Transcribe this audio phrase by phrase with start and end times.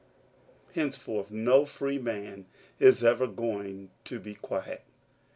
[0.73, 2.47] Henceforth no freeman
[2.79, 4.83] is ever going to be quiet.